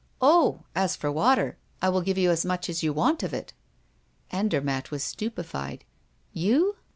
"Oh! 0.19 0.63
as 0.73 0.95
for 0.95 1.11
water, 1.11 1.57
I 1.79 1.89
will 1.89 2.01
give 2.01 2.17
you 2.17 2.31
as 2.31 2.43
much 2.43 2.69
as 2.71 2.81
you 2.81 2.91
want 2.91 3.21
of 3.21 3.35
it." 3.35 3.53
Andermatt 4.31 4.89
was 4.89 5.03
stupefied. 5.03 5.85
"You?" 6.33 6.77